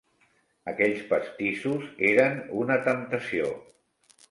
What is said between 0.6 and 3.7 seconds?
Aquells pastissos eren una temptació.